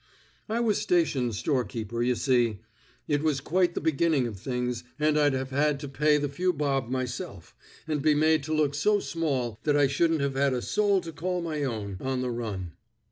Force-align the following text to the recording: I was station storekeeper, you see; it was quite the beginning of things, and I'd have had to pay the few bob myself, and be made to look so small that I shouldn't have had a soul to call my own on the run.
I 0.49 0.59
was 0.61 0.79
station 0.81 1.31
storekeeper, 1.31 2.01
you 2.01 2.15
see; 2.15 2.61
it 3.07 3.21
was 3.21 3.39
quite 3.39 3.75
the 3.75 3.79
beginning 3.81 4.25
of 4.25 4.39
things, 4.39 4.83
and 4.97 5.15
I'd 5.15 5.33
have 5.33 5.51
had 5.51 5.79
to 5.81 5.87
pay 5.87 6.17
the 6.17 6.27
few 6.27 6.53
bob 6.53 6.89
myself, 6.89 7.55
and 7.87 8.01
be 8.01 8.15
made 8.15 8.41
to 8.45 8.53
look 8.55 8.73
so 8.73 8.99
small 8.99 9.59
that 9.61 9.77
I 9.77 9.85
shouldn't 9.85 10.21
have 10.21 10.33
had 10.33 10.55
a 10.55 10.61
soul 10.63 11.01
to 11.01 11.11
call 11.11 11.43
my 11.43 11.63
own 11.63 11.97
on 12.01 12.21
the 12.23 12.31
run. 12.31 12.71